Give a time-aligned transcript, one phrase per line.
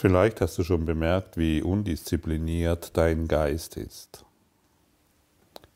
[0.00, 4.24] Vielleicht hast du schon bemerkt, wie undiszipliniert dein Geist ist.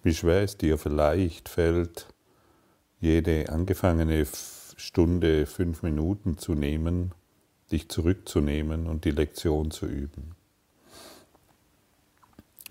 [0.03, 2.07] Wie schwer es dir vielleicht fällt,
[3.03, 4.27] jede angefangene
[4.79, 7.13] Stunde fünf Minuten zu nehmen,
[7.71, 10.35] dich zurückzunehmen und die Lektion zu üben.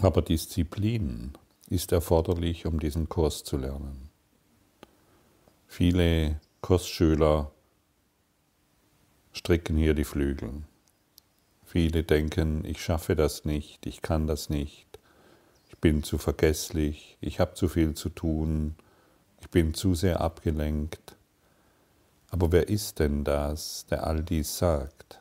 [0.01, 1.33] Aber Disziplin
[1.69, 4.09] ist erforderlich, um diesen Kurs zu lernen.
[5.67, 7.51] Viele Kursschüler
[9.33, 10.63] stricken hier die Flügel.
[11.73, 14.85] Viele denken, ich schaffe das nicht, ich kann das nicht,
[15.69, 18.75] ich bin zu vergesslich, ich habe zu viel zu tun,
[19.41, 21.15] ich bin zu sehr abgelenkt.
[22.29, 25.19] Aber wer ist denn das, der all dies sagt?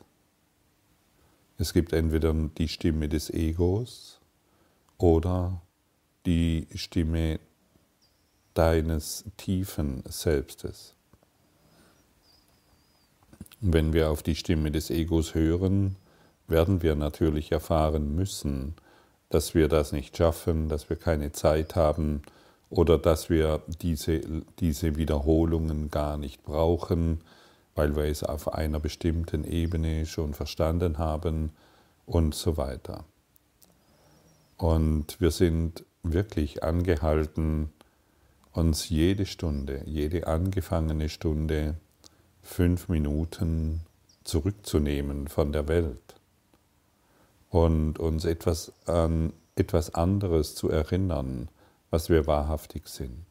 [1.57, 4.21] Es gibt entweder die Stimme des Egos
[4.99, 5.63] oder
[6.27, 7.41] die Stimme
[8.53, 10.97] deines tiefen Selbstes.
[13.63, 15.97] Wenn wir auf die Stimme des Egos hören,
[16.53, 18.75] werden wir natürlich erfahren müssen,
[19.31, 22.23] dass wir das nicht schaffen, dass wir keine Zeit haben
[22.71, 24.21] oder dass wir diese,
[24.61, 27.23] diese Wiederholungen gar nicht brauchen,
[27.75, 31.51] weil wir es auf einer bestimmten Ebene schon verstanden haben
[32.07, 33.05] und so weiter.
[34.59, 37.73] Und wir sind wirklich angehalten,
[38.53, 41.75] uns jede Stunde, jede angefangene Stunde
[42.43, 43.81] fünf Minuten
[44.25, 46.22] zurückzunehmen von der Welt
[47.53, 51.49] und uns etwas an etwas anderes zu erinnern,
[51.91, 53.27] was wir wahrhaftig sind.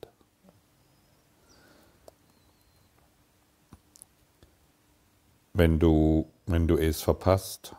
[5.53, 7.75] Wenn du, wenn du es verpasst,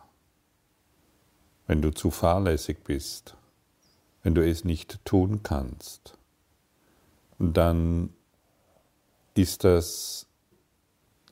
[1.69, 3.37] wenn du zu fahrlässig bist,
[4.25, 6.19] wenn du es nicht tun kannst,
[7.39, 8.13] dann
[9.35, 10.27] ist das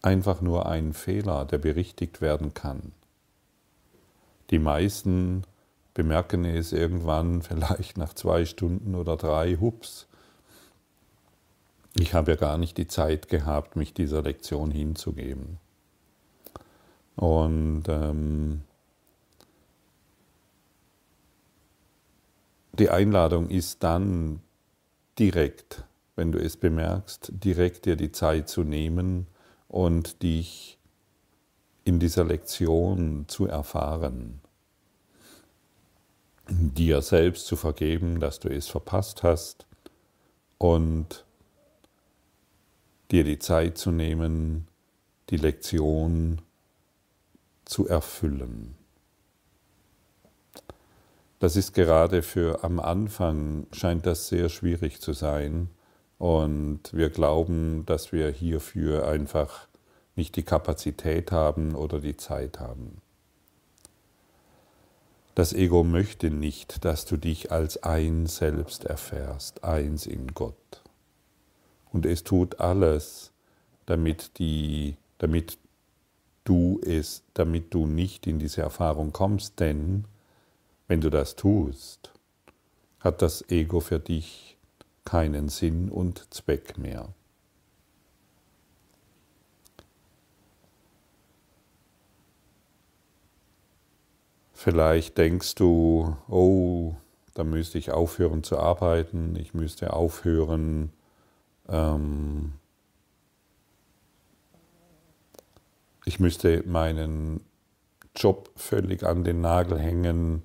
[0.00, 2.92] einfach nur ein Fehler, der berichtigt werden kann.
[4.50, 5.44] Die meisten
[5.94, 10.06] bemerken es irgendwann, vielleicht nach zwei Stunden oder drei, hups,
[11.98, 15.58] ich habe ja gar nicht die Zeit gehabt, mich dieser Lektion hinzugeben.
[17.16, 18.62] Und ähm,
[22.72, 24.40] die Einladung ist dann
[25.18, 25.84] direkt,
[26.16, 29.26] wenn du es bemerkst, direkt dir die Zeit zu nehmen
[29.68, 30.78] und dich
[31.90, 34.40] in dieser Lektion zu erfahren,
[36.48, 39.66] dir selbst zu vergeben, dass du es verpasst hast
[40.58, 41.24] und
[43.10, 44.68] dir die Zeit zu nehmen,
[45.30, 46.42] die Lektion
[47.64, 48.76] zu erfüllen.
[51.40, 55.70] Das ist gerade für am Anfang scheint das sehr schwierig zu sein
[56.18, 59.66] und wir glauben, dass wir hierfür einfach
[60.16, 63.00] nicht die Kapazität haben oder die Zeit haben.
[65.34, 70.82] Das Ego möchte nicht, dass du dich als ein Selbst erfährst, eins in Gott.
[71.92, 73.30] Und es tut alles,
[73.86, 75.58] damit, die, damit
[76.44, 80.04] du es, damit du nicht in diese Erfahrung kommst, denn
[80.88, 82.12] wenn du das tust,
[82.98, 84.56] hat das Ego für dich
[85.04, 87.08] keinen Sinn und Zweck mehr.
[94.62, 96.94] Vielleicht denkst du, oh,
[97.32, 100.92] da müsste ich aufhören zu arbeiten, ich müsste aufhören,
[101.66, 102.52] ähm,
[106.04, 107.40] ich müsste meinen
[108.14, 110.42] Job völlig an den Nagel hängen,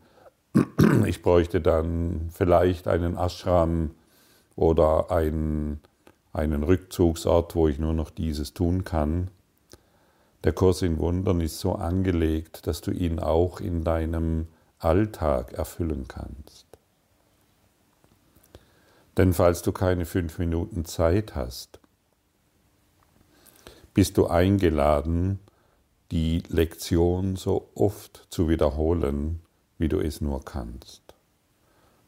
[1.05, 3.91] ich bräuchte dann vielleicht einen Ashram
[4.55, 5.81] oder einen,
[6.31, 9.29] einen Rückzugsort, wo ich nur noch dieses tun kann.
[10.45, 14.45] Der Kurs in Wundern ist so angelegt, dass du ihn auch in deinem
[14.77, 16.67] Alltag erfüllen kannst.
[19.17, 21.79] Denn falls du keine fünf Minuten Zeit hast,
[23.95, 25.39] bist du eingeladen,
[26.11, 29.41] die Lektion so oft zu wiederholen,
[29.79, 31.01] wie du es nur kannst.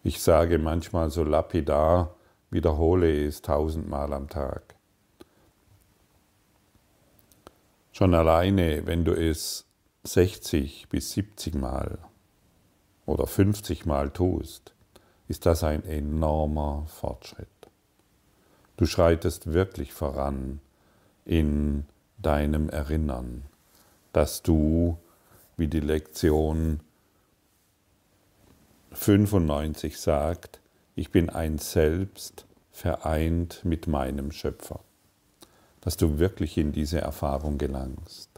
[0.04, 2.16] Ich sage manchmal so lapidar,
[2.51, 4.76] wiederhole es tausendmal am Tag.
[7.98, 9.66] Schon alleine, wenn du es
[10.04, 11.98] 60 bis 70 Mal
[13.08, 14.76] oder 50 Mal tust,
[15.28, 17.48] ist das ein enormer Fortschritt.
[18.76, 20.60] Du schreitest wirklich voran
[21.26, 21.88] in
[22.20, 23.42] deinem Erinnern,
[24.14, 25.00] dass du,
[25.56, 26.82] wie die Lektion
[28.92, 30.62] 95 sagt,
[30.94, 34.82] ich bin ein Selbst vereint mit meinem Schöpfer
[35.88, 38.30] dass du wirklich in diese Erfahrung gelangst.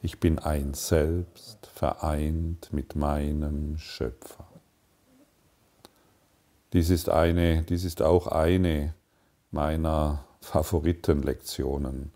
[0.00, 4.46] Ich bin ein Selbst vereint mit meinem Schöpfer.
[6.72, 8.94] Dies ist, eine, dies ist auch eine
[9.50, 12.10] meiner Favoritenlektionen.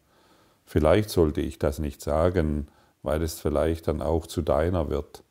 [0.65, 2.69] Vielleicht sollte ich das nicht sagen,
[3.03, 5.23] weil es vielleicht dann auch zu deiner wird.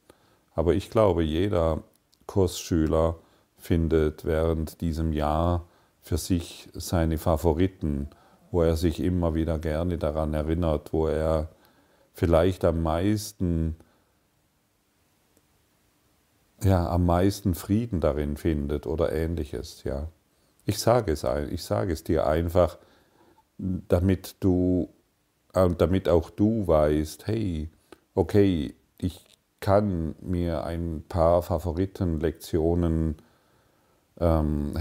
[0.53, 1.81] Aber ich glaube, jeder
[2.27, 3.15] Kursschüler
[3.57, 5.65] findet während diesem Jahr
[6.00, 8.09] für sich seine Favoriten,
[8.51, 11.49] wo er sich immer wieder gerne daran erinnert, wo er
[12.13, 13.75] vielleicht am meisten
[16.63, 20.07] ja, am meisten Frieden darin findet oder ähnliches, ja.
[20.65, 22.77] Ich sage es, ich sage es dir einfach,
[23.57, 24.89] damit du,
[25.53, 27.69] äh, damit auch du weißt, hey,
[28.15, 29.23] okay, ich
[29.59, 33.17] kann mir ein paar Favoritenlektionen
[34.19, 34.73] ähm,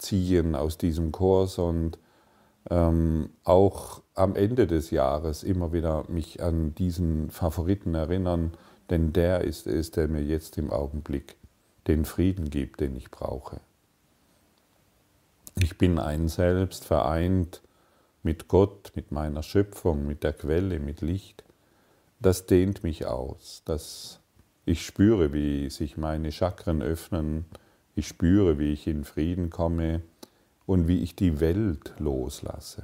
[0.00, 1.98] herausziehen aus diesem Kurs und
[2.70, 8.52] ähm, auch am Ende des Jahres immer wieder mich an diesen Favoriten erinnern,
[8.90, 11.36] denn der ist es, der mir jetzt im Augenblick
[11.86, 13.60] den Frieden gibt, den ich brauche.
[15.58, 17.62] Ich bin ein Selbst vereint
[18.22, 21.44] mit Gott, mit meiner Schöpfung, mit der Quelle, mit Licht.
[22.20, 23.62] Das dehnt mich aus.
[23.64, 24.20] Das,
[24.66, 27.46] ich spüre, wie sich meine Chakren öffnen.
[28.00, 30.00] Ich spüre, wie ich in Frieden komme
[30.64, 32.82] und wie ich die Welt loslasse.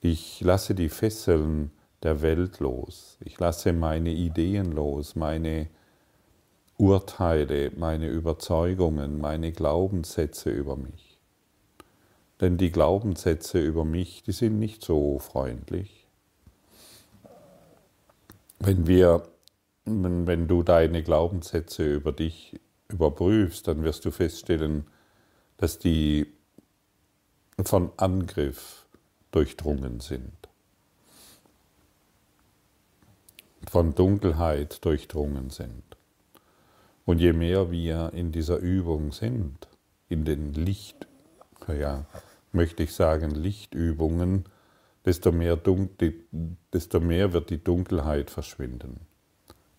[0.00, 1.72] Ich lasse die Fesseln
[2.04, 3.18] der Welt los.
[3.18, 5.70] Ich lasse meine Ideen los, meine
[6.78, 11.18] Urteile, meine Überzeugungen, meine Glaubenssätze über mich.
[12.40, 16.06] Denn die Glaubenssätze über mich, die sind nicht so freundlich.
[18.60, 19.24] Wenn, wir,
[19.84, 24.86] wenn du deine Glaubenssätze über dich überprüfst, dann wirst du feststellen,
[25.56, 26.32] dass die
[27.64, 28.86] von Angriff
[29.30, 30.42] durchdrungen sind.
[33.70, 35.82] von Dunkelheit durchdrungen sind.
[37.04, 39.68] Und je mehr wir in dieser Übung sind,
[40.08, 41.06] in den Licht,
[41.66, 42.04] ja,
[42.52, 44.44] möchte ich sagen, Lichtübungen,
[45.04, 45.58] desto mehr,
[46.72, 49.00] desto mehr wird die Dunkelheit verschwinden.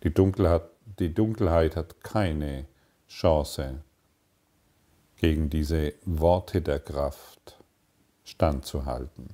[0.04, 0.64] Die Dunkelheit,
[1.00, 2.66] die Dunkelheit hat keine
[3.08, 3.82] Chance,
[5.16, 7.58] gegen diese Worte der Kraft
[8.26, 9.30] standzuhalten.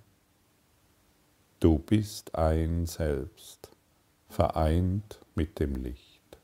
[1.59, 3.71] Du bist ein Selbst
[4.29, 6.37] vereint mit dem Licht.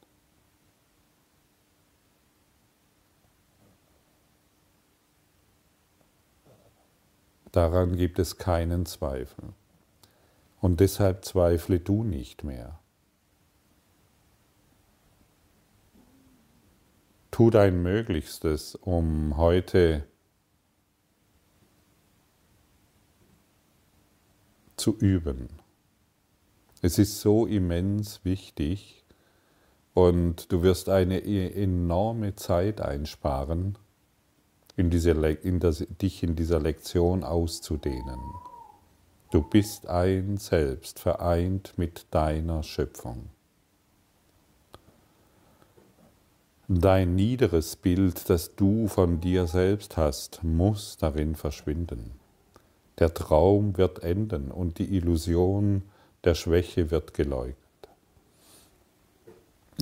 [7.51, 9.54] Daran gibt es keinen Zweifel.
[10.60, 12.80] Und deshalb zweifle du nicht mehr.
[17.35, 20.07] Tu dein Möglichstes, um heute
[24.77, 25.49] zu üben.
[26.81, 29.03] Es ist so immens wichtig
[29.93, 33.77] und du wirst eine e-, enorme Zeit einsparen,
[34.77, 38.21] in diese, in das, dich in dieser Lektion auszudehnen.
[39.31, 43.34] Du bist ein Selbst, vereint mit deiner Schöpfung.
[46.67, 52.12] Dein niederes Bild, das du von dir selbst hast, muss darin verschwinden.
[52.97, 55.83] Der Traum wird enden und die Illusion
[56.23, 57.57] der Schwäche wird geleugnet.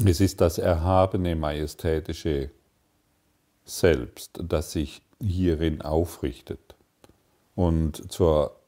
[0.05, 2.49] Es ist das erhabene, majestätische
[3.63, 6.75] Selbst, das sich hierin aufrichtet
[7.55, 8.59] und zur,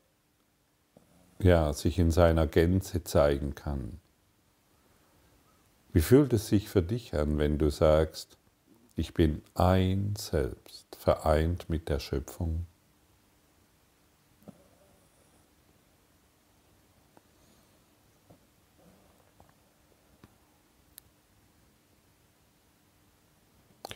[1.40, 4.00] ja, sich in seiner Gänze zeigen kann.
[5.96, 8.38] Wie fühlt es sich für dich an, wenn du sagst,
[8.98, 12.66] ich bin ein Selbst, vereint mit der Schöpfung?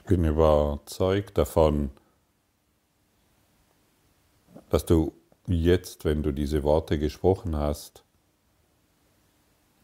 [0.06, 1.92] bin überzeugt davon,
[4.70, 5.14] dass du
[5.48, 8.06] jetzt, wenn du diese Worte gesprochen hast,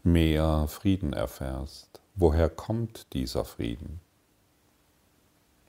[0.01, 2.01] mehr Frieden erfährst.
[2.15, 3.99] Woher kommt dieser Frieden?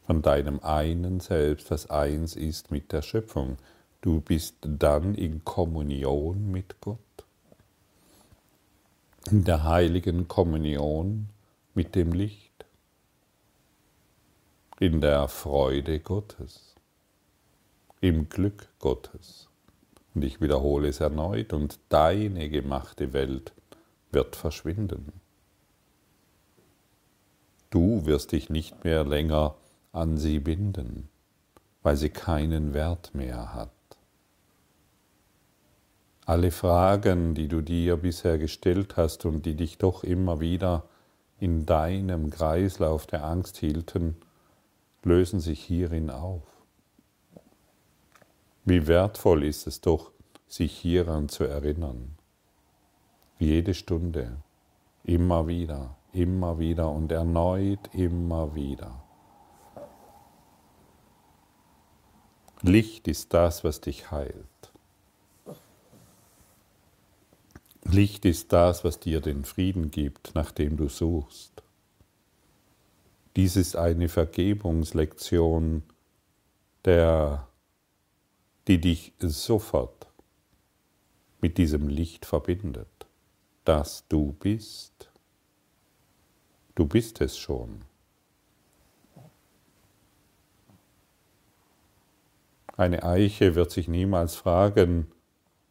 [0.06, 3.56] Von deinem einen Selbst, das eins ist mit der Schöpfung.
[4.00, 6.98] Du bist dann in Kommunion mit Gott.
[9.28, 11.28] In der heiligen Kommunion
[11.74, 12.46] mit dem Licht
[14.78, 16.74] in der Freude Gottes,
[18.00, 19.48] im Glück Gottes.
[20.14, 23.52] Und ich wiederhole es erneut, und deine gemachte Welt
[24.12, 25.12] wird verschwinden.
[27.76, 29.54] Du wirst dich nicht mehr länger
[29.92, 31.10] an sie binden,
[31.82, 33.68] weil sie keinen Wert mehr hat.
[36.24, 40.84] Alle Fragen, die du dir bisher gestellt hast und die dich doch immer wieder
[41.38, 44.16] in deinem Kreislauf der Angst hielten,
[45.02, 46.44] lösen sich hierin auf.
[48.64, 50.12] Wie wertvoll ist es doch,
[50.48, 52.16] sich hieran zu erinnern.
[53.38, 54.38] Jede Stunde,
[55.04, 59.02] immer wieder, immer wieder und erneut immer wieder.
[62.62, 64.72] Licht ist das, was dich heilt.
[67.84, 71.62] Licht ist das, was dir den Frieden gibt, nach dem du suchst.
[73.36, 75.82] Dies ist eine Vergebungslektion,
[76.84, 77.46] der,
[78.66, 80.06] die dich sofort
[81.40, 83.06] mit diesem Licht verbindet,
[83.64, 85.10] dass du bist.
[86.76, 87.80] Du bist es schon.
[92.76, 95.10] Eine Eiche wird sich niemals fragen,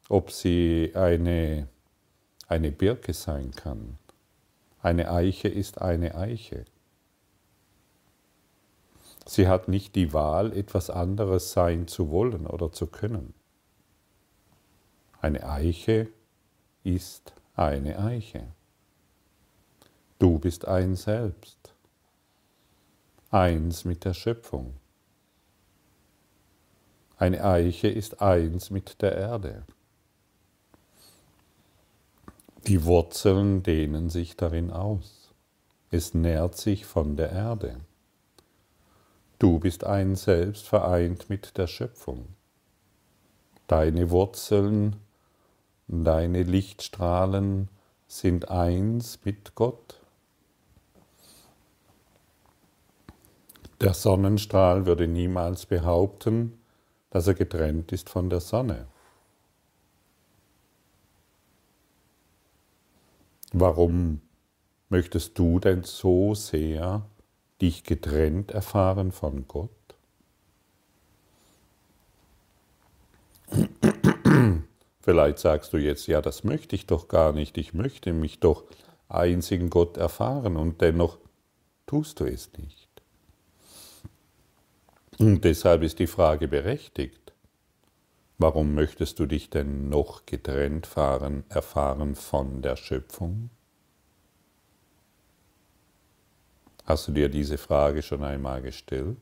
[0.10, 1.68] ob sie eine,
[2.48, 4.00] eine Birke sein kann.
[4.82, 6.66] Eine Eiche ist eine Eiche.
[9.28, 13.36] Sie hat nicht die Wahl, etwas anderes sein zu wollen oder zu können.
[15.22, 16.08] Eine Eiche
[16.84, 18.48] ist eine Eiche.
[20.26, 21.76] Du bist ein Selbst,
[23.30, 24.74] eins mit der Schöpfung.
[27.18, 29.62] Eine Eiche ist eins mit der Erde.
[32.66, 35.32] Die Wurzeln dehnen sich darin aus.
[35.92, 37.78] Es nährt sich von der Erde.
[39.38, 42.30] Du bist ein Selbst vereint mit der Schöpfung.
[43.68, 44.96] Deine Wurzeln,
[45.88, 47.70] deine Lichtstrahlen
[48.08, 50.02] sind eins mit Gott.
[53.86, 56.58] Der Sonnenstrahl würde niemals behaupten,
[57.12, 58.88] dass er getrennt ist von der Sonne.
[63.54, 64.22] Warum
[64.90, 67.06] möchtest du denn so sehr
[67.62, 69.70] dich getrennt erfahren von Gott?
[75.00, 78.64] Vielleicht sagst du jetzt, ja, das möchte ich doch gar nicht, ich möchte mich doch
[79.10, 81.20] einzigen Gott erfahren und dennoch
[81.86, 82.85] tust du es nicht.
[85.18, 87.34] Und deshalb ist die Frage berechtigt.
[88.38, 93.50] Warum möchtest du dich denn noch getrennt fahren, erfahren von der Schöpfung?
[96.84, 99.18] Hast du dir diese Frage schon einmal gestellt?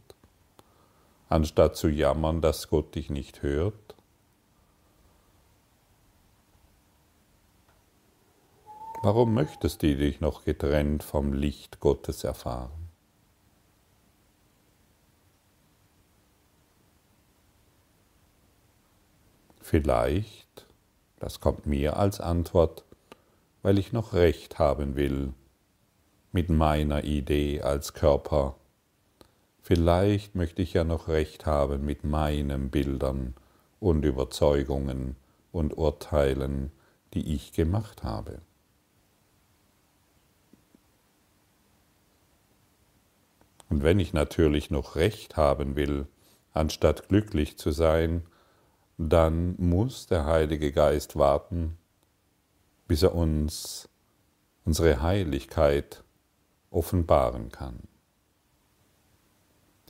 [1.30, 3.96] Anstatt zu jammern, dass Gott dich nicht hört?
[9.04, 12.83] Warum möchtest du dich noch getrennt vom Licht Gottes erfahren?
[19.64, 20.68] Vielleicht,
[21.20, 22.84] das kommt mir als Antwort,
[23.62, 25.34] weil ich noch recht haben will
[26.34, 28.58] mit meiner Idee als Körper.
[29.62, 33.36] Vielleicht möchte ich ja noch recht haben mit meinen Bildern
[33.80, 35.16] und Überzeugungen
[35.54, 36.74] und Urteilen,
[37.14, 38.42] die ich gemacht habe.
[43.70, 46.06] Und wenn ich natürlich noch recht haben will,
[46.54, 48.24] anstatt glücklich zu sein,
[49.10, 51.78] dann muss der Heilige Geist warten,
[52.88, 53.90] bis er uns
[54.66, 56.04] unsere Heiligkeit
[56.70, 57.80] offenbaren kann.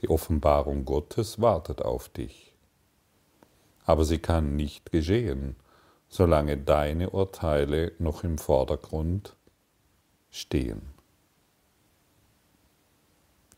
[0.02, 2.54] Die Offenbarung Gottes wartet auf dich,
[3.86, 5.56] aber sie kann nicht geschehen,
[6.10, 9.36] solange deine Urteile noch im Vordergrund
[10.30, 10.94] stehen.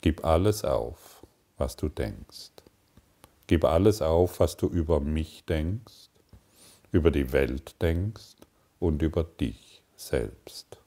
[0.01, 1.25] Gib alles auf,
[1.57, 2.51] was du denkst.
[3.47, 6.09] Gib alles auf, was du über mich denkst,
[6.91, 8.35] über die Welt denkst
[8.79, 10.77] und über dich selbst.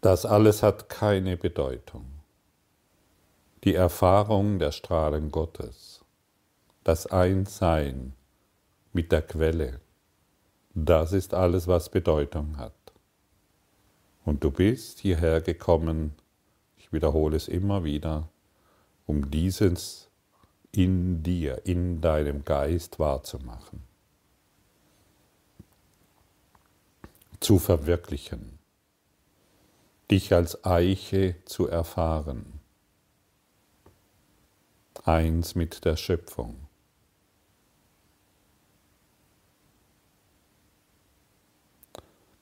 [0.00, 2.04] Das alles hat keine Bedeutung.
[3.62, 6.04] Die Erfahrung der Strahlen Gottes,
[6.82, 8.12] das Einssein
[8.92, 9.80] mit der Quelle,
[10.74, 12.74] das ist alles, was Bedeutung hat.
[14.24, 16.14] Und du bist hierher gekommen,
[16.76, 18.28] ich wiederhole es immer wieder,
[19.06, 20.08] um dieses
[20.72, 23.82] in dir, in deinem Geist wahrzumachen,
[27.40, 28.58] zu verwirklichen,
[30.10, 32.60] dich als Eiche zu erfahren,
[35.04, 36.56] eins mit der Schöpfung.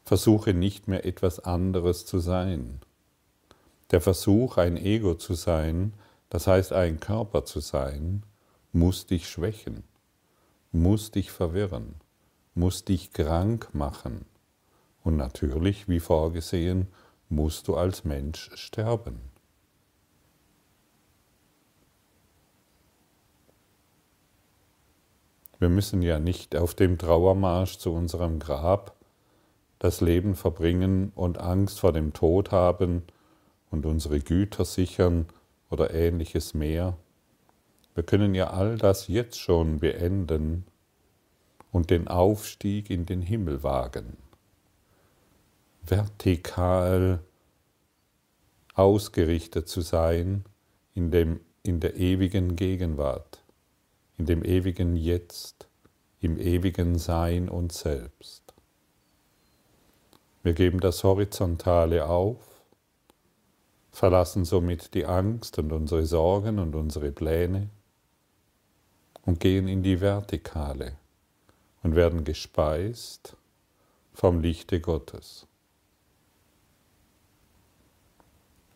[0.05, 2.81] Versuche nicht mehr etwas anderes zu sein.
[3.93, 5.95] Der Versuch, ein Ego zu sein,
[6.33, 8.23] das heißt, ein Körper zu sein,
[8.73, 9.85] muss dich schwächen,
[10.71, 11.97] muss dich verwirren,
[12.55, 14.25] muss dich krank machen.
[15.05, 16.87] Und natürlich, wie vorgesehen,
[17.29, 19.21] musst du als Mensch sterben.
[25.59, 28.97] Wir müssen ja nicht auf dem Trauermarsch zu unserem Grab
[29.79, 33.03] das Leben verbringen und Angst vor dem Tod haben
[33.71, 35.27] und unsere Güter sichern
[35.73, 36.97] oder ähnliches mehr.
[37.95, 40.65] Wir können ja all das jetzt schon beenden
[41.73, 44.17] und den Aufstieg in den Himmel wagen.
[45.83, 47.21] Vertikal
[48.75, 50.45] ausgerichtet zu sein
[50.95, 53.43] in, dem, in der ewigen Gegenwart
[54.23, 55.69] in dem ewigen Jetzt,
[56.21, 58.55] im ewigen Sein und Selbst.
[60.45, 62.52] Wir geben das Horizontale auf,
[63.93, 67.69] verlassen somit die Angst und unsere Sorgen und unsere Pläne
[69.25, 70.97] und gehen in die Vertikale
[71.83, 73.37] und werden gespeist
[74.13, 75.47] vom Lichte Gottes.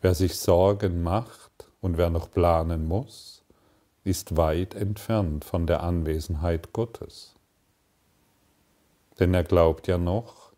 [0.01, 3.43] Wer sich Sorgen macht und wer noch planen muss,
[4.03, 7.33] ist weit entfernt von der Anwesenheit Gottes.
[9.19, 10.53] Denn er glaubt ja noch,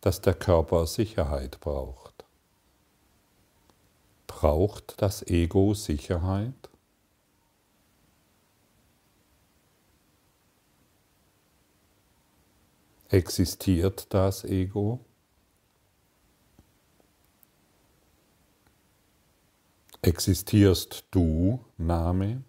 [0.00, 2.07] dass der Körper Sicherheit braucht.
[4.40, 6.70] Braucht das Ego Sicherheit?
[13.08, 15.04] Existiert das Ego?
[20.02, 22.44] Existierst du, Name?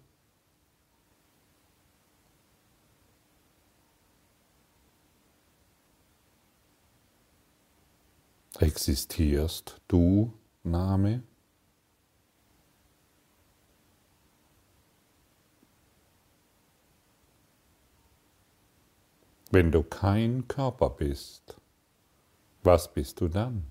[8.60, 10.32] Existierst du,
[10.62, 11.24] Name?
[19.50, 21.56] Wenn du kein Körper bist,
[22.62, 23.64] was bist du dann?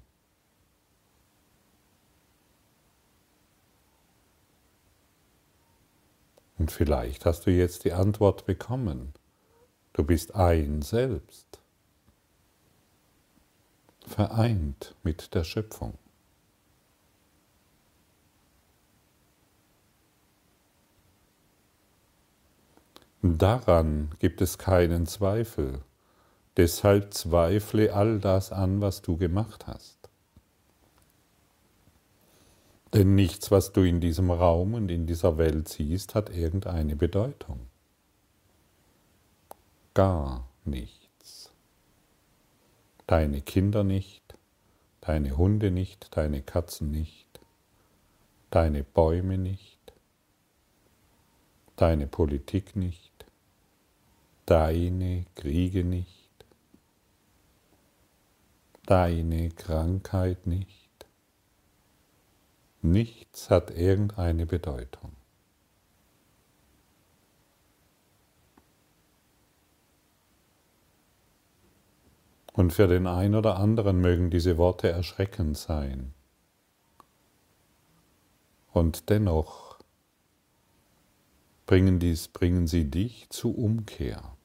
[6.57, 9.13] Und vielleicht hast du jetzt die Antwort bekommen.
[9.93, 11.61] Du bist ein Selbst
[14.09, 15.97] vereint mit der Schöpfung.
[23.21, 25.81] Daran gibt es keinen Zweifel,
[26.57, 29.97] deshalb zweifle all das an, was du gemacht hast.
[32.93, 37.59] Denn nichts, was du in diesem Raum und in dieser Welt siehst, hat irgendeine Bedeutung.
[39.93, 41.09] Gar nicht
[43.09, 44.35] deine Kinder nicht,
[45.01, 47.39] deine Hunde nicht, deine Katzen nicht,
[48.51, 49.79] deine Bäume nicht,
[51.75, 53.08] deine Politik nicht,
[54.49, 56.45] deine Kriege nicht,
[58.87, 61.05] deine Krankheit nicht.
[62.81, 65.11] Nichts hat irgendeine Bedeutung.
[72.53, 76.15] Und für den einen oder anderen mögen diese Worte erschreckend sein.
[78.71, 79.77] Und dennoch
[81.67, 84.38] bringen, dies, bringen sie dich zu Umkehr.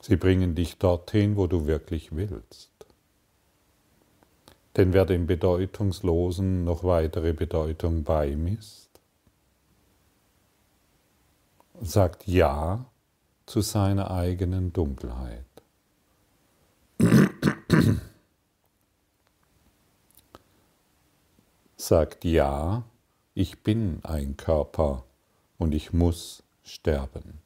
[0.00, 2.70] Sie bringen dich dorthin, wo du wirklich willst.
[4.76, 8.88] Denn wer dem Bedeutungslosen noch weitere Bedeutung beimisst,
[11.80, 12.86] sagt Ja
[13.46, 15.44] zu seiner eigenen Dunkelheit.
[21.88, 22.82] sagt ja,
[23.34, 25.04] ich bin ein Körper
[25.56, 27.40] und ich muss sterben.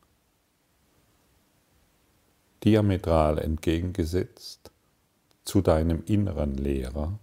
[2.65, 4.71] Diametral entgegengesetzt
[5.45, 7.19] zu deinem inneren Lehrer,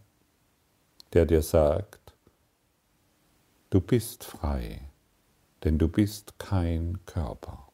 [1.14, 2.14] der dir sagt,
[3.70, 4.82] du bist frei,
[5.64, 7.70] denn du bist kein Körper.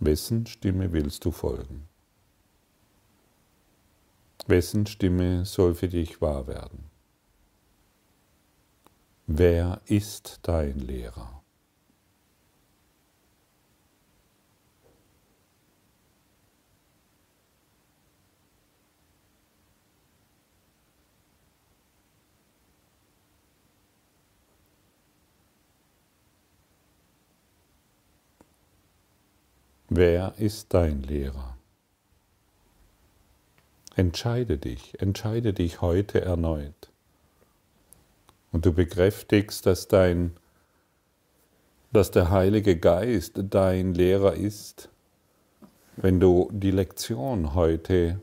[0.00, 1.88] Wessen Stimme willst du folgen?
[4.46, 6.90] Wessen Stimme soll für dich wahr werden?
[9.26, 11.41] Wer ist dein Lehrer?
[29.94, 31.54] Wer ist dein Lehrer?
[33.94, 36.88] Entscheide dich, entscheide dich heute erneut.
[38.52, 40.32] Und du bekräftigst, dass dein
[41.92, 44.88] dass der Heilige Geist dein Lehrer ist,
[45.96, 48.18] wenn du die Lektion heute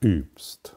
[0.00, 0.74] übst.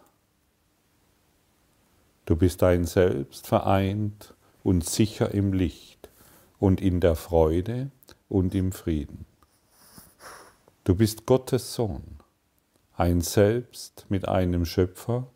[2.26, 5.97] Du bist dein Selbst vereint und sicher im Licht
[6.60, 7.92] und in der Freude
[8.30, 9.26] und im Frieden.
[10.84, 12.04] Du bist Gottes Sohn,
[12.94, 15.28] ein Selbst mit einem Schöpfer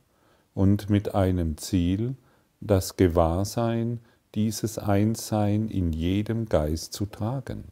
[0.54, 2.16] und mit einem Ziel,
[2.60, 4.00] das Gewahrsein,
[4.36, 7.66] dieses Einssein in jedem Geist zu tragen,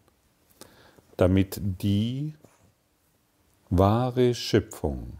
[1.15, 2.35] damit die
[3.69, 5.19] wahre Schöpfung,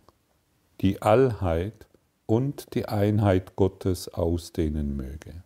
[0.82, 1.88] die Allheit
[2.26, 5.44] und die Einheit Gottes ausdehnen möge.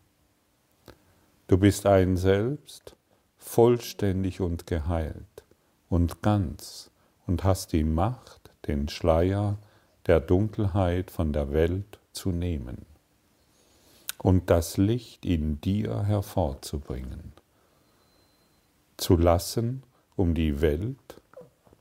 [1.47, 2.95] Du bist ein Selbst,
[3.37, 5.43] vollständig und geheilt
[5.89, 6.89] und ganz
[7.27, 9.57] und hast die Macht, den Schleier
[10.07, 12.85] der Dunkelheit von der Welt zu nehmen
[14.17, 17.33] und das Licht in dir hervorzubringen,
[18.95, 19.83] zu lassen,
[20.15, 21.21] um die Welt,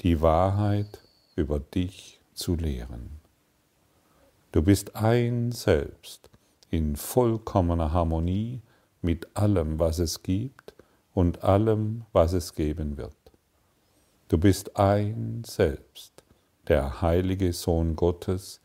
[0.00, 1.00] die Wahrheit
[1.36, 3.20] über dich zu lehren.
[4.50, 6.30] Du bist ein Selbst
[6.68, 8.60] in vollkommener Harmonie
[9.02, 10.74] mit allem, was es gibt
[11.12, 13.16] und allem, was es geben wird.
[14.28, 16.24] Du bist ein Selbst,
[16.68, 18.60] der heilige Sohn Gottes,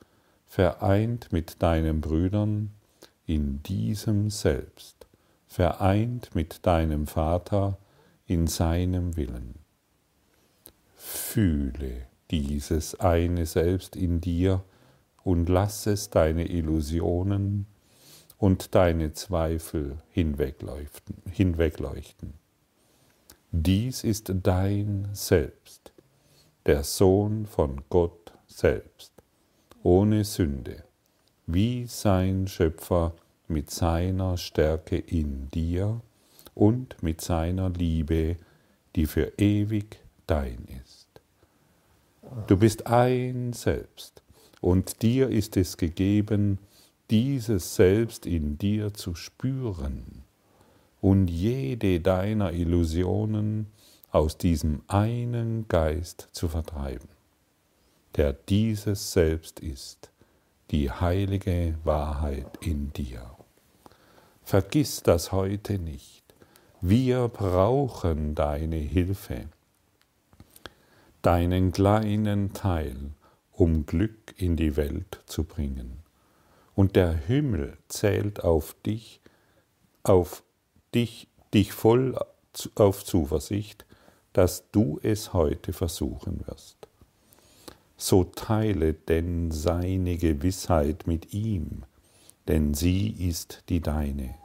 [0.46, 2.72] vereint mit deinen Brüdern
[3.26, 5.08] in diesem Selbst,
[5.46, 7.78] vereint mit deinem Vater
[8.26, 9.56] in seinem Willen.
[10.96, 14.64] Fühle dieses eine Selbst in dir
[15.24, 17.66] und lass es deine Illusionen
[18.38, 22.34] und deine Zweifel hinwegleuchten.
[23.52, 25.92] Dies ist dein Selbst,
[26.66, 29.12] der Sohn von Gott selbst,
[29.84, 30.84] ohne Sünde
[31.48, 33.14] wie sein Schöpfer
[33.48, 36.02] mit seiner Stärke in dir
[36.54, 38.36] und mit seiner Liebe,
[38.96, 41.08] die für ewig dein ist.
[42.48, 44.22] Du bist ein Selbst
[44.60, 46.60] und dir ist es gegeben,
[47.10, 50.24] dieses Selbst in dir zu spüren
[51.00, 53.68] und jede deiner Illusionen
[54.12, 57.10] aus diesem einen Geist zu vertreiben,
[58.16, 60.12] der dieses Selbst ist
[60.72, 63.22] die heilige Wahrheit in dir.
[64.44, 66.24] Vergiss das heute nicht.
[66.82, 69.46] Wir brauchen deine Hilfe,
[71.22, 73.12] deinen kleinen Teil,
[73.52, 76.07] um Glück in die Welt zu bringen.
[76.78, 79.20] Und der Himmel zählt auf dich,
[80.04, 80.42] auf
[80.96, 82.18] dich, dich voll
[82.76, 83.86] auf Zuversicht,
[84.32, 86.78] dass du es heute versuchen wirst
[87.98, 91.84] so teile denn seine Gewissheit mit ihm,
[92.48, 94.36] denn sie ist die deine.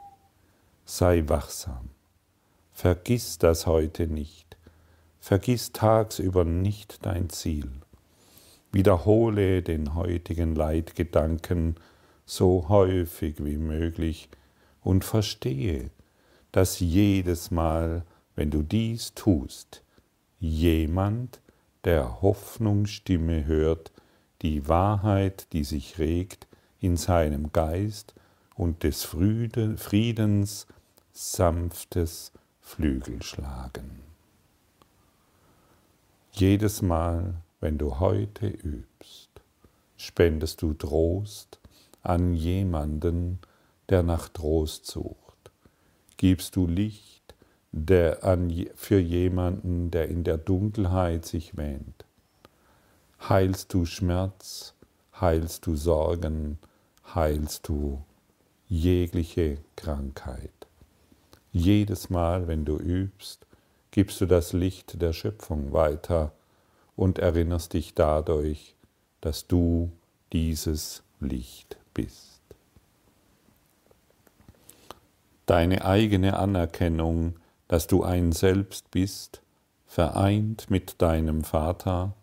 [0.85, 1.89] Sei wachsam.
[2.71, 4.57] Vergiss das heute nicht.
[5.19, 7.69] Vergiss tagsüber nicht dein Ziel.
[8.71, 11.75] Wiederhole den heutigen Leitgedanken
[12.25, 14.29] so häufig wie möglich
[14.81, 15.89] und verstehe,
[16.51, 18.03] dass jedes Mal,
[18.35, 19.83] wenn du dies tust,
[20.39, 21.41] jemand
[21.83, 23.91] der Hoffnungsstimme hört,
[24.41, 26.47] die Wahrheit, die sich regt
[26.79, 28.13] in seinem Geist
[28.55, 30.67] und des Friedens
[31.11, 32.31] sanftes
[32.61, 34.01] Flügelschlagen.
[36.31, 39.29] Jedes Mal, wenn du heute übst,
[39.97, 41.59] spendest du Trost
[42.03, 43.39] an jemanden,
[43.89, 45.51] der nach Trost sucht.
[46.17, 47.23] Gibst du Licht
[47.73, 52.05] der an, für jemanden, der in der Dunkelheit sich wähnt.
[53.27, 54.75] Heilst du Schmerz,
[55.19, 56.59] heilst du Sorgen,
[57.15, 58.03] heilst du
[58.67, 60.51] jegliche Krankheit.
[61.51, 63.47] Jedes Mal, wenn du übst,
[63.89, 66.31] gibst du das Licht der Schöpfung weiter
[66.95, 68.75] und erinnerst dich dadurch,
[69.21, 69.91] dass du
[70.31, 72.41] dieses Licht bist.
[75.45, 77.35] Deine eigene Anerkennung
[77.73, 79.41] dass du ein Selbst bist,
[79.87, 82.13] vereint mit deinem Vater,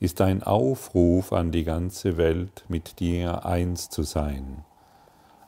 [0.00, 4.64] ist ein Aufruf an die ganze Welt, mit dir eins zu sein.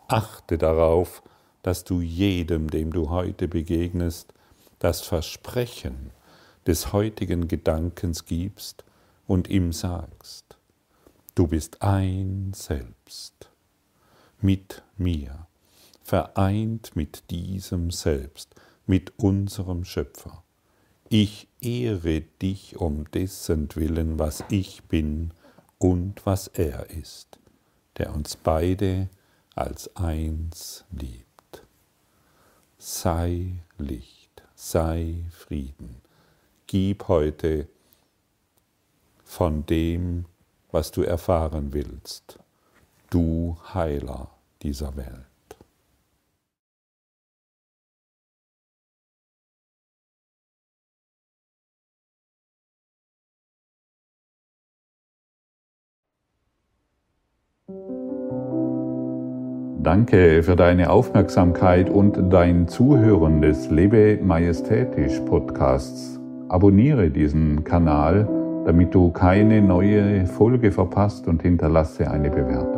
[0.06, 1.24] Achte darauf,
[1.62, 4.32] dass du jedem, dem du heute begegnest,
[4.78, 6.12] das Versprechen
[6.66, 8.84] des heutigen Gedankens gibst
[9.26, 10.56] und ihm sagst,
[11.34, 13.50] du bist ein Selbst
[14.40, 15.46] mit mir,
[16.02, 18.54] vereint mit diesem Selbst,
[18.86, 20.42] mit unserem Schöpfer.
[21.08, 25.32] Ich ehre dich um dessen Willen, was ich bin
[25.78, 27.38] und was er ist,
[27.96, 29.08] der uns beide
[29.54, 31.62] als eins liebt.
[32.78, 36.00] sei Licht, sei Frieden.
[36.66, 37.68] Gib heute
[39.24, 40.26] von dem,
[40.70, 42.38] was du erfahren willst,
[43.10, 44.28] du Heiler
[44.62, 45.28] dieser Welt.
[59.80, 66.20] Danke für deine Aufmerksamkeit und dein Zuhören des Lebe Majestätisch Podcasts.
[66.48, 68.28] Abonniere diesen Kanal,
[68.66, 72.77] damit du keine neue Folge verpasst und hinterlasse eine Bewertung.